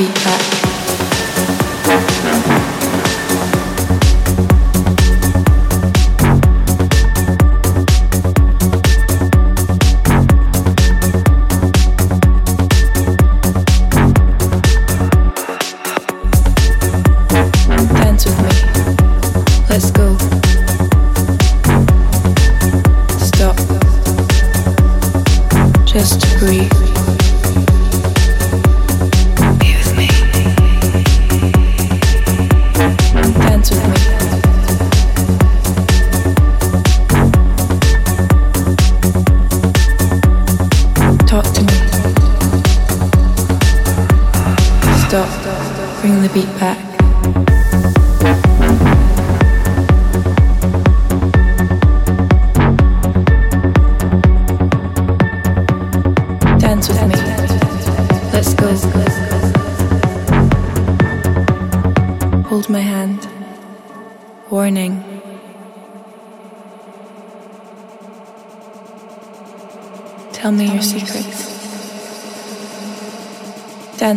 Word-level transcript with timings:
Beat 0.00 0.14
back. 0.24 0.69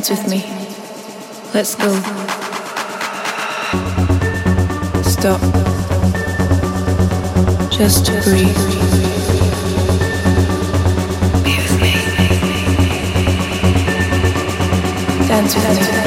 Dance 0.04 0.20
with 0.20 0.30
me. 0.30 0.44
Let's 1.54 1.76
go. 1.76 1.94
Stop. 5.02 5.40
Just 7.72 8.06
to 8.08 8.22
breathe. 8.24 8.54
Dance 15.30 15.56
with 15.56 15.98
me. 15.98 16.03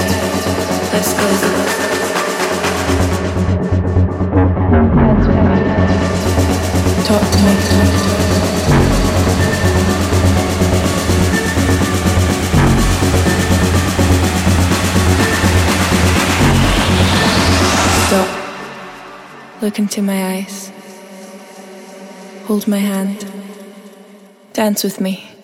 Hold 22.56 22.68
my 22.68 22.78
hand. 22.78 23.26
Dance 24.54 24.82
with 24.82 24.98
me. 24.98 25.35